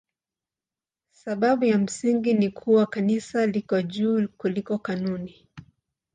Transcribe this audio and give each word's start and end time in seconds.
Sababu 1.11 1.65
ya 1.65 1.77
msingi 1.77 2.33
ni 2.33 2.49
kuwa 2.49 2.85
Kanisa 2.85 3.45
liko 3.45 3.81
juu 3.81 4.27
kuliko 4.37 4.77
kanuni. 4.77 5.47